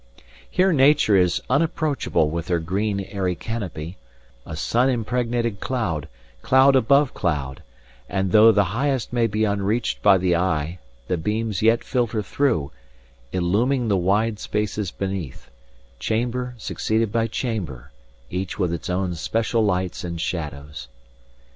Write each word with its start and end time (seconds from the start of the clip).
Here 0.49 0.73
Nature 0.73 1.15
is 1.15 1.43
unapproachable 1.47 2.31
with 2.31 2.47
her 2.47 2.57
green, 2.57 3.01
airy 3.01 3.35
canopy, 3.35 3.97
a 4.47 4.55
sun 4.55 4.89
impregnated 4.89 5.59
cloud 5.59 6.07
cloud 6.41 6.75
above 6.75 7.13
cloud; 7.13 7.61
and 8.09 8.31
though 8.31 8.51
the 8.51 8.63
highest 8.73 9.13
may 9.13 9.27
be 9.27 9.43
unreached 9.43 10.01
by 10.01 10.17
the 10.17 10.35
eye, 10.35 10.79
the 11.07 11.17
beams 11.17 11.61
yet 11.61 11.83
filter 11.83 12.23
through, 12.23 12.71
illuming 13.31 13.89
the 13.89 13.95
wide 13.95 14.39
spaces 14.39 14.89
beneath 14.89 15.51
chamber 15.99 16.55
succeeded 16.57 17.11
by 17.11 17.27
chamber, 17.27 17.91
each 18.31 18.57
with 18.57 18.73
its 18.73 18.89
own 18.89 19.13
special 19.13 19.63
lights 19.63 20.03
and 20.03 20.19
shadows. 20.19 20.87